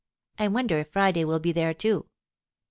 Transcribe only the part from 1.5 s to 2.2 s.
there too?